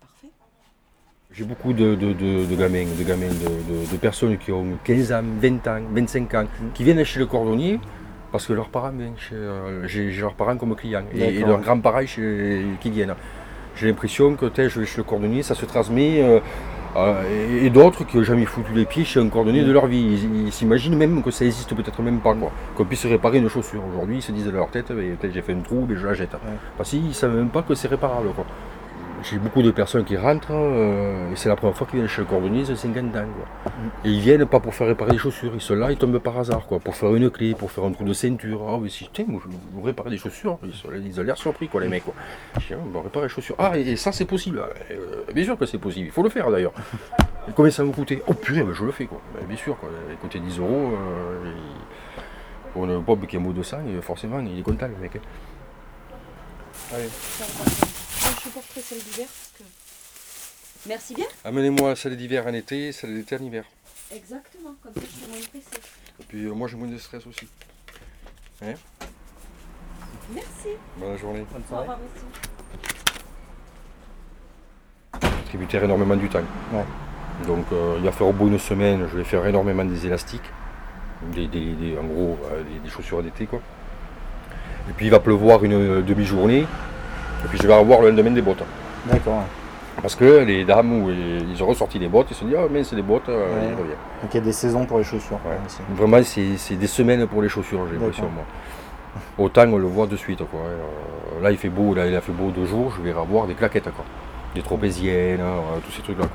parfait. 0.00 0.28
J'ai 1.30 1.44
beaucoup 1.44 1.72
de, 1.74 1.94
de, 1.94 2.12
de, 2.14 2.46
de 2.46 2.56
gamins, 2.56 2.86
de, 2.98 3.02
gamins 3.04 3.28
de, 3.28 3.84
de- 3.84 3.90
de 3.92 3.96
personnes 3.98 4.38
qui 4.38 4.50
ont 4.50 4.78
15 4.84 5.12
ans, 5.12 5.22
20 5.40 5.66
ans, 5.66 5.82
25 5.92 6.34
ans, 6.34 6.46
qui 6.74 6.84
viennent 6.84 7.04
chez 7.04 7.18
le 7.20 7.26
cordonnier 7.26 7.78
parce 8.32 8.46
que 8.46 8.52
leurs 8.54 8.68
parents 8.70 8.90
viennent 8.92 9.16
chez, 9.18 9.34
euh, 9.34 9.86
j'ai, 9.86 10.10
j'ai 10.12 10.20
leurs 10.22 10.34
parents 10.34 10.56
comme 10.56 10.74
clients 10.76 11.04
et, 11.12 11.20
et 11.36 11.40
leurs 11.40 11.60
grands-parents 11.60 12.04
qui 12.04 12.90
viennent. 12.90 13.14
J'ai 13.76 13.86
l'impression 13.88 14.34
que 14.36 14.50
je 14.56 14.80
vais 14.80 14.86
chez 14.86 14.96
le 14.98 15.04
cordonnier, 15.04 15.42
ça 15.42 15.54
se 15.54 15.64
transmet. 15.66 16.22
euh, 16.22 16.40
euh, 16.96 17.64
et, 17.64 17.70
d'autres 17.70 18.04
qui 18.04 18.16
n'ont 18.16 18.24
jamais 18.24 18.44
foutu 18.44 18.72
les 18.72 18.84
pieds 18.84 19.04
chez 19.04 19.20
un 19.20 19.28
cordonnier 19.28 19.62
de 19.62 19.72
leur 19.72 19.86
vie. 19.86 20.28
Ils, 20.46 20.52
s'imaginent 20.52 20.96
même 20.96 21.22
que 21.22 21.30
ça 21.30 21.44
existe 21.44 21.74
peut-être 21.74 22.02
même 22.02 22.20
pas, 22.20 22.34
quoi. 22.34 22.50
Qu'on 22.74 22.84
puisse 22.84 23.06
réparer 23.06 23.38
une 23.38 23.48
chaussure. 23.48 23.82
Aujourd'hui, 23.92 24.16
ils 24.16 24.22
se 24.22 24.32
disent 24.32 24.46
dans 24.46 24.52
leur 24.52 24.70
tête, 24.70 24.86
peut-être 24.88 25.32
j'ai 25.32 25.42
fait 25.42 25.52
un 25.52 25.60
trou, 25.60 25.86
mais 25.88 25.96
je 25.96 26.06
la 26.06 26.14
jette. 26.14 26.36
Parce 26.76 26.90
qu'ils 26.90 27.08
ne 27.08 27.12
savent 27.12 27.34
même 27.34 27.50
pas 27.50 27.62
que 27.62 27.74
c'est 27.74 27.88
réparable. 27.88 28.28
Quoi. 28.34 28.44
J'ai 29.24 29.38
beaucoup 29.38 29.62
de 29.62 29.70
personnes 29.72 30.04
qui 30.04 30.16
rentrent, 30.16 30.52
euh, 30.52 31.32
et 31.32 31.36
c'est 31.36 31.48
la 31.48 31.56
première 31.56 31.76
fois 31.76 31.86
qu'ils 31.86 31.96
viennent 31.98 32.08
chez 32.08 32.20
le 32.20 32.26
cordonnier, 32.28 32.60
ils 32.60 32.70
ont 32.72 32.76
50 32.76 33.16
ans. 33.16 33.24
Quoi. 33.24 33.72
Et 34.04 34.10
ils 34.10 34.20
viennent 34.20 34.46
pas 34.46 34.60
pour 34.60 34.74
faire 34.74 34.86
réparer 34.86 35.12
les 35.12 35.18
chaussures, 35.18 35.50
ils 35.54 35.60
sont 35.60 35.74
là, 35.74 35.90
ils 35.90 35.98
tombent 35.98 36.18
par 36.18 36.38
hasard, 36.38 36.66
quoi, 36.66 36.78
pour 36.78 36.94
faire 36.94 37.14
une 37.14 37.28
clé, 37.28 37.54
pour 37.54 37.70
faire 37.72 37.84
un 37.84 37.90
trou 37.92 38.04
de 38.04 38.12
ceinture. 38.12 38.60
Ah, 38.68 38.78
mais 38.80 38.88
si, 38.88 39.08
tiens, 39.12 39.24
moi, 39.26 39.40
je 39.44 39.48
vous 39.72 39.82
réparer 39.82 40.10
des 40.10 40.18
chaussures, 40.18 40.58
ils, 40.62 40.72
sont 40.72 40.90
là, 40.90 40.98
ils 40.98 41.18
ont 41.18 41.22
l'air 41.24 41.36
surpris, 41.36 41.68
quoi, 41.68 41.80
les 41.80 41.88
mecs. 41.88 42.04
Quoi. 42.04 42.14
Je 42.60 42.66
dis, 42.68 42.74
on 42.74 42.90
va 42.96 43.02
réparer 43.02 43.24
les 43.26 43.28
chaussures. 43.30 43.56
Ah, 43.58 43.76
et, 43.76 43.80
et 43.82 43.96
ça, 43.96 44.12
c'est 44.12 44.24
possible. 44.24 44.62
Ah, 44.64 44.68
euh, 44.92 45.24
bien 45.34 45.44
sûr 45.44 45.58
que 45.58 45.66
c'est 45.66 45.78
possible, 45.78 46.06
il 46.06 46.12
faut 46.12 46.22
le 46.22 46.30
faire 46.30 46.50
d'ailleurs. 46.50 46.72
Et 47.48 47.52
combien 47.54 47.70
ça 47.72 47.82
va 47.82 47.86
vous 47.88 47.94
coûter? 47.94 48.22
Oh 48.28 48.34
purée, 48.34 48.62
ben, 48.62 48.72
je 48.72 48.84
le 48.84 48.92
fais, 48.92 49.06
quoi. 49.06 49.20
Ben, 49.34 49.44
bien 49.46 49.56
sûr, 49.56 49.76
quoi. 49.78 49.88
Il 50.10 50.16
coûtait 50.18 50.38
10 50.38 50.58
euros. 50.60 50.92
euh, 50.94 51.50
et- 51.50 52.72
Pour 52.72 52.84
un 52.84 52.98
Bob 53.00 53.26
qui 53.26 53.36
a 53.36 53.40
mot 53.40 53.52
de 53.52 53.62
sang, 53.64 53.78
forcément, 54.02 54.38
il 54.40 54.58
est 54.60 54.62
content, 54.62 54.86
le 54.86 54.96
mec. 55.02 55.16
hein. 55.16 55.20
Ça 56.90 56.96
celle 58.80 58.98
d'hiver 58.98 59.26
parce 59.26 59.52
que. 59.58 59.64
Merci 60.88 61.14
bien. 61.14 61.26
Amenez-moi 61.44 61.96
celle 61.96 62.16
d'hiver 62.16 62.46
en 62.46 62.52
été, 62.54 62.92
celle 62.92 63.14
d'été 63.14 63.36
en 63.36 63.42
hiver. 63.42 63.64
Exactement, 64.14 64.74
comme 64.82 64.94
ça 64.94 65.00
je 65.00 65.06
suis 65.06 65.26
moins 65.28 65.38
pressée. 65.50 65.82
Et 66.20 66.24
puis 66.26 66.44
euh, 66.44 66.52
moi 66.54 66.68
j'ai 66.68 66.76
moins 66.76 66.88
de 66.88 66.98
stress 66.98 67.26
aussi. 67.26 67.46
Merci. 68.62 68.78
Bonne 70.96 71.18
journée. 71.18 71.44
Au 71.72 71.76
revoir 71.76 71.98
aussi. 71.98 72.24
Tributaire 75.46 75.84
énormément 75.84 76.16
du 76.16 76.28
temps. 76.28 76.42
Ouais. 76.72 76.84
Donc 77.46 77.66
euh, 77.72 77.96
il 77.98 78.04
va 78.04 78.12
faire 78.12 78.26
au 78.26 78.32
bout 78.32 78.48
d'une 78.48 78.58
semaine, 78.58 79.06
je 79.10 79.16
vais 79.16 79.24
faire 79.24 79.44
énormément 79.46 79.84
des 79.84 80.06
élastiques. 80.06 80.42
Des, 81.32 81.46
des- 81.48 81.74
des- 81.74 81.98
en 81.98 82.04
gros 82.04 82.38
euh, 82.52 82.62
des, 82.62 82.78
des 82.80 82.88
chaussures 82.90 83.22
d'été 83.22 83.46
quoi. 83.46 83.60
Et 84.88 84.92
puis 84.92 85.06
il 85.06 85.10
va 85.10 85.18
pleuvoir 85.20 85.64
une 85.64 85.72
euh, 85.72 86.02
demi-journée. 86.02 86.66
Et 87.44 87.48
puis 87.48 87.58
je 87.62 87.66
vais 87.66 87.74
avoir 87.74 88.00
le 88.00 88.10
lendemain 88.10 88.30
des 88.30 88.42
bottes. 88.42 88.62
D'accord. 89.06 89.42
Parce 90.00 90.14
que 90.14 90.44
les 90.44 90.64
dames, 90.64 91.02
où 91.02 91.10
ils 91.10 91.60
ont 91.62 91.66
ressorti 91.66 91.98
les 91.98 92.08
bottes, 92.08 92.28
ils 92.30 92.34
se 92.36 92.44
disent 92.44 92.56
Ah 92.58 92.66
mais 92.70 92.84
c'est 92.84 92.94
des 92.96 93.02
bottes, 93.02 93.28
euh, 93.28 93.46
Ouais. 93.46 93.66
ils 93.70 93.72
reviennent. 93.74 93.96
Donc 94.22 94.32
il 94.32 94.34
y 94.34 94.40
a 94.40 94.44
des 94.44 94.52
saisons 94.52 94.84
pour 94.86 94.98
les 94.98 95.04
chaussures. 95.04 95.38
Ouais. 95.44 95.56
aussi. 95.66 95.78
Vraiment, 95.96 96.22
c'est 96.56 96.76
des 96.76 96.86
semaines 96.86 97.26
pour 97.26 97.42
les 97.42 97.48
chaussures, 97.48 97.80
j'ai 97.88 97.98
l'impression. 97.98 98.28
Autant 99.36 99.66
on 99.72 99.78
le 99.78 99.86
voit 99.86 100.06
de 100.06 100.16
suite. 100.16 100.38
Quoi. 100.38 100.60
Euh, 100.60 101.42
là, 101.42 101.50
il 101.50 101.56
fait 101.56 101.68
beau, 101.68 101.94
là, 101.94 102.06
il 102.06 102.14
a 102.14 102.20
fait 102.20 102.32
beau 102.32 102.50
deux 102.50 102.66
jours, 102.66 102.92
je 102.96 103.02
vais 103.02 103.10
avoir 103.18 103.46
des 103.46 103.54
claquettes, 103.54 103.84
quoi. 103.94 104.04
des 104.54 104.62
tropéziennes, 104.62 105.40
euh, 105.40 105.78
tous 105.84 105.92
ces 105.92 106.02
trucs-là. 106.02 106.26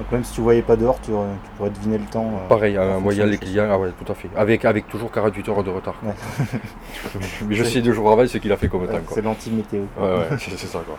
Donc 0.00 0.10
même 0.12 0.24
si 0.24 0.32
tu 0.32 0.40
voyais 0.40 0.62
pas 0.62 0.76
dehors, 0.76 0.98
tu, 1.02 1.10
tu 1.10 1.50
pourrais 1.56 1.68
deviner 1.70 1.98
le 1.98 2.06
temps. 2.06 2.24
euh, 2.26 2.48
Pareil, 2.48 2.78
en 2.78 2.82
fonction 2.82 3.00
moi, 3.02 3.12
il 3.12 3.18
y 3.18 3.20
a 3.22 3.26
des 3.26 3.30
les 3.32 3.38
clients, 3.38 3.68
ah 3.70 3.78
ouais, 3.78 3.90
tout 4.02 4.10
à 4.10 4.14
fait. 4.14 4.28
Avec, 4.34 4.64
avec 4.64 4.88
toujours 4.88 5.12
48 5.12 5.48
heures 5.50 5.62
de 5.62 5.70
retard. 5.70 5.94
Ouais. 6.02 6.14
Mais 7.46 7.54
je 7.54 7.64
sais 7.64 7.82
deux 7.82 7.92
jours 7.92 8.10
avant 8.10 8.26
ce 8.26 8.38
qu'il 8.38 8.50
a 8.50 8.56
fait 8.56 8.68
comme 8.68 8.82
Ouais, 8.82 8.88
temps. 8.88 8.98
C'est 9.10 9.20
l'anti-météo. 9.22 9.82
Ouais, 9.98 10.08
ouais, 10.30 10.38
c'est 10.38 10.56
ça. 10.56 10.80
Quoi. 10.86 10.96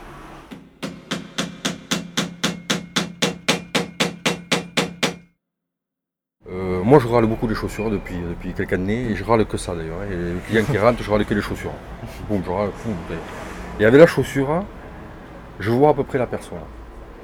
Euh, 6.49 6.81
moi 6.83 6.99
je 6.99 7.07
râle 7.07 7.25
beaucoup 7.27 7.47
les 7.47 7.53
chaussures 7.55 7.89
depuis, 7.91 8.15
depuis 8.17 8.53
quelques 8.53 8.73
années 8.73 9.11
et 9.11 9.15
je 9.15 9.23
râle 9.23 9.45
que 9.45 9.57
ça 9.57 9.75
d'ailleurs. 9.75 9.99
hein. 10.01 10.11
Et 10.11 10.15
les 10.15 10.39
clients 10.47 10.65
qui 10.69 10.77
rentrent, 10.77 11.01
je 11.03 11.09
râle 11.11 11.25
que 11.25 11.33
les 11.33 11.41
chaussures. 11.41 11.71
Boum, 12.27 12.41
je 12.43 12.49
râle, 12.49 12.69
boum. 12.83 12.95
Et 13.79 13.85
avec 13.85 13.99
la 13.99 14.07
chaussure, 14.07 14.63
je 15.59 15.69
vois 15.71 15.89
à 15.89 15.93
peu 15.93 16.03
près 16.03 16.17
la 16.17 16.27
personne. 16.27 16.57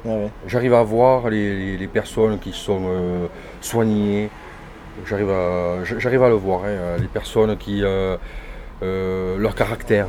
Ouais. 0.07 0.29
J'arrive 0.47 0.73
à 0.73 0.83
voir 0.83 1.29
les, 1.29 1.55
les- 1.57 1.77
les 1.77 1.87
personnes 1.87 2.39
qui 2.39 2.53
sont 2.53 2.81
euh, 2.87 3.27
soignées. 3.61 4.29
J'arrive 5.05 5.29
à, 5.29 5.83
j'arrive 5.83 6.23
à 6.23 6.29
le 6.29 6.35
voir, 6.35 6.63
hein, 6.65 6.97
les 6.99 7.07
personnes 7.07 7.55
qui. 7.57 7.83
euh, 7.83 8.17
euh, 8.83 9.37
leur 9.39 9.55
caractère. 9.55 10.05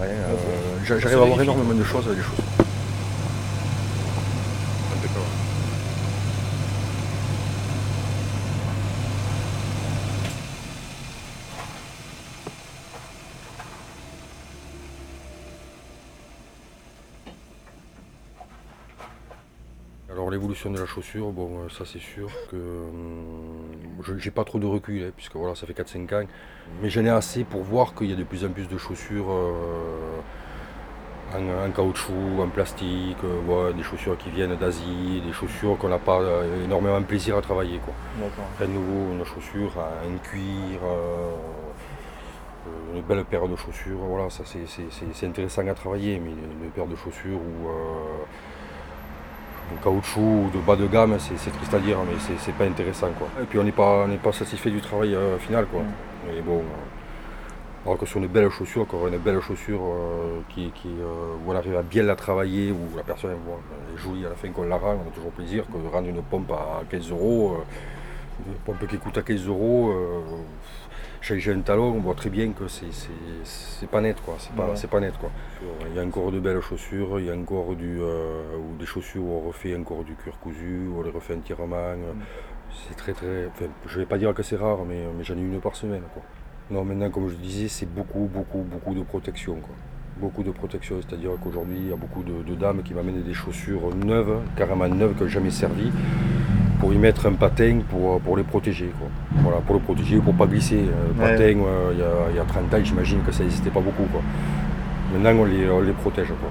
Ouais, 0.00 0.06
euh, 0.08 0.98
j'arrive 0.98 1.22
à 1.22 1.26
voir 1.26 1.40
énormément 1.42 1.74
de 1.74 1.84
choses 1.84 2.06
avec 2.06 2.18
les 2.18 2.24
chaussures. 2.24 2.44
Alors 20.10 20.20
l'évolution 20.32 20.70
de 20.70 20.78
la 20.80 20.86
chaussure, 20.86 21.30
bon 21.30 21.60
euh, 21.60 21.68
ça 21.68 21.84
c'est 21.84 22.00
sûr 22.00 22.28
que 22.50 22.56
je 24.02 24.18
j'ai 24.18 24.30
pas 24.30 24.44
trop 24.44 24.58
de 24.58 24.66
recul, 24.66 25.02
hein, 25.04 25.10
puisque 25.16 25.36
voilà 25.36 25.54
ça 25.54 25.66
fait 25.66 25.72
4-5 25.74 26.12
ans. 26.14 26.26
Mais 26.82 26.90
j'en 26.90 27.04
ai 27.04 27.10
assez 27.10 27.44
pour 27.44 27.62
voir 27.62 27.94
qu'il 27.94 28.10
y 28.10 28.12
a 28.12 28.16
de 28.16 28.24
plus 28.24 28.44
en 28.44 28.48
plus 28.48 28.68
de 28.68 28.78
chaussures 28.78 29.26
euh, 29.30 30.20
en, 31.34 31.66
en 31.66 31.70
caoutchouc, 31.70 32.40
en 32.40 32.48
plastique, 32.48 33.16
euh, 33.24 33.72
des 33.72 33.82
chaussures 33.82 34.18
qui 34.18 34.30
viennent 34.30 34.56
d'Asie, 34.56 35.22
des 35.24 35.32
chaussures 35.32 35.78
qu'on 35.78 35.88
n'a 35.88 35.98
pas 35.98 36.20
euh, 36.20 36.64
énormément 36.64 37.00
de 37.00 37.06
plaisir 37.06 37.36
à 37.36 37.42
travailler. 37.42 37.78
Quoi. 37.78 37.94
À 38.60 38.66
nouveau 38.66 39.12
une 39.12 39.24
chaussure 39.24 39.72
en 39.78 40.18
cuir. 40.18 40.80
euh, 40.84 41.30
Euh, 42.64 42.94
Une 42.96 43.02
belle 43.02 43.24
paire 43.24 43.48
de 43.48 43.56
chaussures, 43.56 43.98
voilà, 43.98 44.30
ça 44.30 44.44
c'est- 44.44 45.26
intéressant 45.26 45.66
à 45.66 45.74
travailler, 45.74 46.20
mais 46.20 46.30
une, 46.30 46.70
paire 46.70 46.86
de 46.86 46.94
chaussures 46.94 47.40
euh, 47.40 48.22
en 49.72 49.82
caoutchouc 49.82 50.20
ou 50.20 50.50
de 50.52 50.58
bas 50.58 50.76
de 50.76 50.86
gamme, 50.86 51.16
c'est 51.18 51.50
triste 51.50 51.74
à 51.74 51.78
dire, 51.78 51.98
mais 52.06 52.16
c'est- 52.38 52.52
pas 52.52 52.64
intéressant 52.64 53.08
quoi. 53.18 53.28
Et 53.40 53.44
puis 53.46 53.58
on 53.58 53.64
n'est 53.64 53.72
pas, 53.72 54.06
on 54.08 54.16
pas 54.16 54.32
satisfait 54.32 54.70
du 54.70 54.80
travail 54.80 55.14
euh, 55.14 55.38
final 55.38 55.66
quoi. 55.66 55.80
Mais 56.26 56.40
bon, 56.42 56.58
euh, 56.58 57.84
alors 57.86 57.98
que 57.98 58.06
sur 58.06 58.18
une 58.18 58.26
belle 58.28 58.50
chaussure, 58.50 58.82
encore 58.82 59.08
une 59.08 59.18
belle 59.18 59.40
chaussure 59.40 59.80
euh, 59.82 60.40
qui, 60.50 60.70
qui, 60.74 60.88
euh, 60.88 61.34
où 61.44 61.50
on 61.50 61.56
arrive 61.56 61.76
à 61.76 61.82
bien 61.82 62.02
la 62.04 62.14
travailler, 62.16 62.70
où 62.70 62.96
la 62.96 63.02
personne 63.02 63.32
bon, 63.46 63.56
elle 63.88 63.94
est 63.94 63.98
jolie 64.02 64.26
à 64.26 64.28
la 64.30 64.34
fin 64.36 64.48
qu'on 64.50 64.64
la 64.64 64.76
rend, 64.76 64.96
on 65.04 65.08
a 65.08 65.14
toujours 65.14 65.32
plaisir 65.32 65.64
que 65.66 65.78
de 65.78 65.88
rendre 65.92 66.08
une 66.08 66.22
pompe 66.22 66.52
à 66.52 66.82
15 66.90 67.10
euros, 67.10 67.56
une 68.46 68.54
pompe 68.64 68.86
qui 68.86 68.98
coûte 68.98 69.18
à 69.18 69.22
15 69.22 69.46
euros. 69.46 69.92
Changer 71.22 71.52
un 71.52 71.60
talon, 71.60 71.94
on 71.96 72.00
voit 72.00 72.14
très 72.14 72.30
bien 72.30 72.50
que 72.52 72.66
c'est- 72.68 73.86
pas 73.90 74.00
net 74.00 74.16
quoi, 74.24 74.34
c'est 74.38 74.52
pas, 74.54 74.68
Ouais. 74.68 74.88
pas 74.90 75.00
net 75.00 75.14
quoi. 75.20 75.30
Il 75.90 75.96
y 75.96 75.98
a 76.00 76.04
encore 76.04 76.32
de 76.32 76.40
belles 76.40 76.60
chaussures, 76.60 77.18
il 77.20 77.26
y 77.26 77.30
a 77.30 77.34
encore 77.34 77.74
du, 77.76 77.98
euh, 78.00 78.56
ou 78.58 78.76
des 78.78 78.86
chaussures 78.86 79.22
où 79.22 79.30
on 79.32 79.48
refait 79.48 79.74
encore 79.76 80.04
du 80.04 80.14
cuir 80.14 80.38
cousu, 80.40 80.88
où 80.88 80.98
on 80.98 81.02
les 81.02 81.10
refait 81.10 81.34
entièrement. 81.34 81.76
euh, 81.76 82.12
C'est 82.88 82.96
très 82.96 83.12
très, 83.12 83.48
enfin, 83.48 83.66
je 83.86 83.98
vais 83.98 84.06
pas 84.06 84.16
dire 84.16 84.32
que 84.32 84.42
c'est 84.42 84.56
rare, 84.56 84.78
mais, 84.88 85.04
mais 85.16 85.24
j'en 85.24 85.36
ai 85.36 85.40
une 85.40 85.60
par 85.60 85.76
semaine 85.76 86.00
quoi. 86.14 86.22
Non 86.70 86.84
maintenant 86.84 87.10
comme 87.10 87.28
je 87.28 87.34
disais 87.34 87.68
c'est 87.68 87.84
beaucoup 87.84 88.30
beaucoup 88.32 88.62
beaucoup 88.62 88.94
de 88.94 89.02
protection 89.02 89.56
quoi. 89.56 89.74
Beaucoup 90.16 90.42
de 90.42 90.50
protection, 90.52 90.96
c'est-à-dire 91.02 91.32
qu'aujourd'hui 91.42 91.76
il 91.78 91.88
y 91.90 91.92
a 91.92 91.96
beaucoup 91.96 92.22
de, 92.22 92.42
de 92.42 92.54
dames 92.54 92.82
qui 92.82 92.94
m'amènent 92.94 93.22
des 93.22 93.34
chaussures 93.34 93.94
neuves, 93.94 94.38
carrément 94.56 94.88
neuves, 94.88 95.14
qui 95.16 95.22
n'ont 95.24 95.28
jamais 95.28 95.50
servi, 95.50 95.90
pour 96.82 96.92
y 96.92 96.98
mettre 96.98 97.26
un 97.26 97.34
patin 97.34 97.78
pour, 97.88 98.20
pour 98.20 98.36
les 98.36 98.42
protéger. 98.42 98.90
Quoi. 98.98 99.06
Voilà, 99.44 99.58
pour 99.58 99.76
le 99.76 99.80
protéger, 99.80 100.18
pour 100.18 100.34
pas 100.34 100.46
glisser. 100.46 100.80
Euh, 100.80 101.12
Le 101.16 101.22
Ouais. 101.22 101.30
patin, 101.30 101.60
euh, 101.64 101.90
il 101.92 101.98
y, 102.00 102.02
a, 102.02 102.30
il 102.30 102.36
y 102.36 102.40
a 102.40 102.44
30 102.44 102.74
ans, 102.74 102.78
j'imagine 102.82 103.20
que 103.22 103.30
ça 103.30 103.44
n'existait 103.44 103.70
pas 103.70 103.78
beaucoup. 103.78 104.02
Quoi. 104.10 104.20
Maintenant, 105.12 105.42
on 105.42 105.44
les, 105.44 105.70
on 105.70 105.80
les 105.80 105.92
protège. 105.92 106.26
Quoi. 106.26 106.50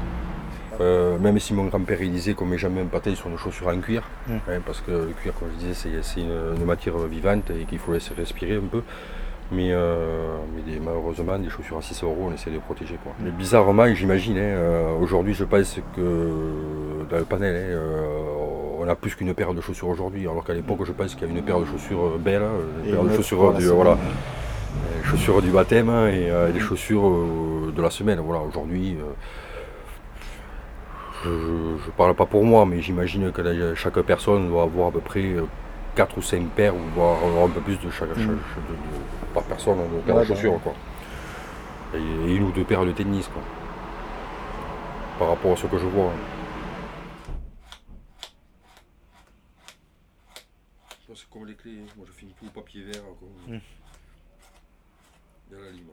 Euh, 0.79 1.17
même 1.19 1.37
si 1.37 1.53
mon 1.53 1.65
grand-père 1.65 1.99
disait 1.99 2.33
qu'on 2.33 2.45
met 2.45 2.57
jamais 2.57 2.79
un 2.79 2.85
patin 2.85 3.13
sur 3.13 3.27
une 3.27 3.37
chaussure 3.37 3.67
en 3.67 3.77
cuir, 3.81 4.03
Mm. 4.29 4.31
hein, 4.49 4.59
parce 4.65 4.79
que 4.79 4.91
le 4.91 5.13
cuir, 5.21 5.33
comme 5.37 5.49
je 5.59 5.65
disais, 5.65 5.89
c'est, 6.01 6.21
une, 6.21 6.31
une 6.57 6.65
matière 6.65 6.97
vivante 7.09 7.51
et 7.51 7.65
qu'il 7.65 7.77
faut 7.79 7.91
laisser 7.91 8.13
respirer 8.17 8.55
un 8.55 8.67
peu. 8.71 8.83
Mais, 9.53 9.71
euh, 9.73 10.37
mais 10.55 10.61
des- 10.61 10.79
malheureusement, 10.79 11.37
des 11.37 11.49
chaussures 11.49 11.77
à 11.77 11.81
6 11.81 12.01
euros, 12.03 12.29
on 12.29 12.33
essaie 12.33 12.49
de 12.51 12.55
les 12.55 12.61
protéger. 12.61 12.97
Quoi. 13.03 13.11
Mais 13.19 13.31
bizarrement, 13.31 13.85
j'imagine, 13.93 14.37
hein, 14.37 14.41
euh, 14.55 14.97
aujourd'hui, 15.01 15.33
je 15.33 15.43
pense 15.43 15.77
que 15.93 16.01
dans 17.09 17.17
le 17.17 17.25
panel, 17.25 17.53
hein, 17.53 17.75
euh, 17.75 18.40
on 18.83 18.87
a 18.89 18.95
plus 18.95 19.15
qu'une 19.15 19.33
paire 19.33 19.53
de 19.53 19.61
chaussures 19.61 19.89
aujourd'hui, 19.89 20.21
alors 20.27 20.43
qu'à 20.43 20.53
l'époque, 20.53 20.79
je 20.85 20.91
pense 20.91 21.13
qu'il 21.13 21.27
y 21.27 21.29
avait 21.29 21.37
une 21.39 21.45
paire 21.45 21.59
de 21.59 21.65
chaussures 21.65 22.17
belles, 22.17 22.41
hein, 22.41 22.51
une 22.83 22.89
Et 22.89 22.93
paire 22.93 23.03
de 23.03 23.15
chaussures 23.15 23.53
du, 23.53 23.65
voilà, 23.67 23.97
les 24.97 25.03
chaussures 25.09 25.41
du 25.41 25.49
baptême 25.51 25.89
hein, 25.89 26.07
et 26.07 26.29
euh, 26.31 26.51
les 26.51 26.59
chaussures 26.59 27.07
euh, 27.07 27.71
de 27.75 27.81
la 27.81 27.89
semaine. 27.89 28.19
Voilà, 28.19 28.41
aujourd'hui, 28.41 28.97
euh, 28.99 29.13
je 31.23 31.29
ne 31.29 31.91
parle 31.95 32.15
pas 32.15 32.25
pour 32.25 32.43
moi, 32.43 32.65
mais 32.65 32.81
j'imagine 32.81 33.31
que 33.31 33.75
chaque 33.75 33.99
personne 34.01 34.47
doit 34.49 34.63
avoir 34.63 34.87
à 34.87 34.91
peu 34.91 34.99
près 35.01 35.35
4 35.95 36.17
ou 36.17 36.21
5 36.21 36.47
paires, 36.55 36.73
ou 36.75 36.79
voire 36.95 37.17
un 37.45 37.49
peu 37.49 37.59
plus 37.61 37.79
de 37.79 37.89
chaque, 37.91 38.09
chaque- 38.15 38.17
de- 38.27 38.31
de- 38.31 39.33
par 39.33 39.43
personne, 39.43 39.75
de 39.77 39.99
paires 40.05 40.15
Ouais, 40.15 40.23
de 40.23 40.29
bah 40.29 40.35
chaussures. 40.35 40.53
ouais. 40.53 40.59
Quoi. 40.63 40.73
Et, 41.93 42.31
et 42.31 42.35
une 42.35 42.43
ou 42.43 42.51
deux 42.51 42.63
paires 42.63 42.85
de 42.85 42.91
tennis, 42.91 43.27
quoi. 43.27 43.41
Par 45.19 45.29
rapport 45.29 45.51
à 45.53 45.55
ce 45.55 45.67
que 45.67 45.77
je 45.77 45.85
vois. 45.85 46.11
C'est 51.15 51.29
comme 51.29 51.45
les 51.45 51.55
clés, 51.55 51.83
moi 51.97 52.05
je 52.07 52.11
finis 52.11 52.33
tout 52.39 52.45
au 52.45 52.49
papier 52.49 52.83
vert. 52.83 53.03
La 55.51 55.69
lime. 55.71 55.89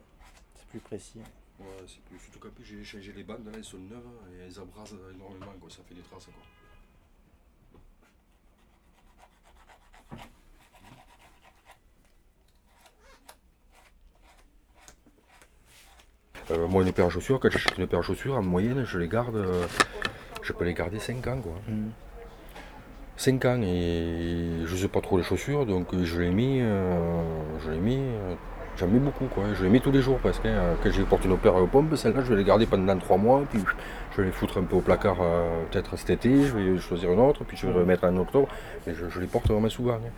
C'est 0.54 0.66
plus 0.68 0.80
précis. 0.80 1.20
Ouais, 1.58 1.66
c'est 1.86 2.00
plus. 2.02 2.18
Surtout 2.18 2.50
j'ai 2.62 2.84
changé 2.84 3.12
les 3.12 3.24
bandes, 3.24 3.44
là 3.44 3.52
elles 3.54 3.64
sont 3.64 3.78
neuves 3.78 4.06
et 4.32 4.44
elles 4.44 4.58
abrasent 4.60 4.94
énormément, 5.12 5.52
quoi. 5.60 5.68
ça 5.68 5.82
fait 5.88 5.94
des 5.94 6.02
traces. 6.02 6.26
Quoi. 6.26 6.34
Euh, 16.50 16.66
moi, 16.66 16.82
une 16.82 16.92
paire 16.92 17.06
de 17.06 17.10
chaussures, 17.10 17.40
quand 17.40 17.50
j'achète 17.50 17.76
une 17.76 17.86
paire 17.86 18.00
de 18.00 18.04
chaussures, 18.04 18.34
en 18.34 18.42
moyenne, 18.42 18.84
je 18.84 18.98
les 18.98 19.08
garde, 19.08 19.36
euh, 19.36 19.66
je 20.42 20.52
peux 20.52 20.64
les 20.64 20.74
garder 20.74 20.98
5 20.98 21.26
ans. 21.26 21.40
Quoi. 21.42 21.52
Mm. 21.68 21.90
5 23.28 23.44
ans 23.44 23.60
et 23.62 24.62
je 24.64 24.74
sais 24.76 24.88
pas 24.88 25.00
trop 25.02 25.18
les 25.18 25.22
chaussures, 25.22 25.66
donc 25.66 25.92
euh, 25.92 26.02
je 26.04 26.18
les 26.20 26.30
mis, 26.30 26.60
euh, 26.62 26.98
je 27.64 27.70
les 27.72 27.78
mis, 27.78 27.96
euh, 27.98 28.34
j'en 28.78 28.86
mets 28.86 28.98
beaucoup 28.98 29.26
quoi. 29.26 29.44
Je 29.54 29.64
les 29.64 29.68
mets 29.70 29.80
tous 29.80 29.92
les 29.92 30.00
jours 30.00 30.18
parce 30.22 30.38
que 30.38 30.48
euh, 30.48 30.74
quand 30.82 30.90
je 30.90 31.02
porte 31.02 31.24
une 31.26 31.36
paire 31.36 31.60
de 31.60 31.66
pompe, 31.66 31.94
celle-là 31.94 32.22
je 32.24 32.30
vais 32.30 32.36
les 32.36 32.44
garder 32.44 32.64
pendant 32.64 32.96
3 32.96 33.18
mois, 33.18 33.42
puis 33.50 33.60
je 34.12 34.20
vais 34.22 34.26
les 34.28 34.32
foutre 34.32 34.56
un 34.58 34.62
peu 34.62 34.76
au 34.76 34.80
placard 34.80 35.16
peut-être 35.70 35.96
cet 35.98 36.10
été, 36.10 36.44
je 36.44 36.56
vais 36.56 36.78
choisir 36.78 37.12
une 37.12 37.20
autre, 37.20 37.44
puis 37.44 37.56
je 37.58 37.66
vais 37.66 37.72
remettre 37.74 38.04
en 38.04 38.16
octobre, 38.16 38.48
mais 38.86 38.94
je, 38.94 39.08
je 39.10 39.20
les 39.20 39.26
porte 39.26 39.46
vraiment 39.50 39.68
souvent. 39.68 39.94
hein. 39.94 40.10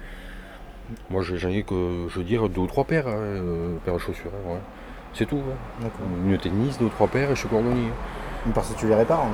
Moi 1.11 1.23
je- 1.23 1.35
j'en 1.37 1.49
ai 1.49 1.64
que, 1.64 2.07
je 2.09 2.17
veux 2.19 2.25
dire, 2.25 2.49
deux 2.49 2.61
ou 2.61 2.67
trois 2.69 2.85
paires, 2.85 3.09
hein, 3.09 3.43
paires 3.85 3.95
de 3.95 3.99
chaussures, 3.99 4.31
hein, 4.37 4.52
ouais. 4.52 4.59
c'est 5.14 5.26
tout. 5.26 5.43
hein. 5.83 5.88
Une 6.26 6.38
tennis, 6.38 6.79
deux 6.79 6.85
ou 6.87 6.90
trois 6.90 7.09
paires 7.09 7.31
et 7.33 7.35
je 7.35 7.40
suis 7.40 7.49
cordonnier. 7.49 7.90
Parce 8.55 8.73
que 8.73 8.79
tu 8.79 8.87
les 8.87 8.95
répares. 8.95 9.26